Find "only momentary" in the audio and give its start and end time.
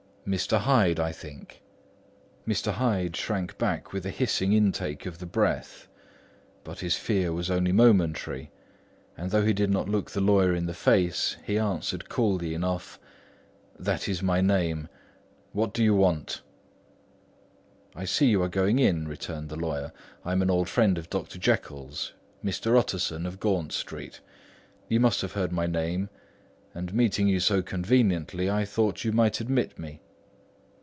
7.49-8.51